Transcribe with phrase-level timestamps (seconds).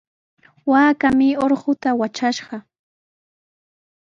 [0.71, 2.57] Waakaami urquta watraskishqa.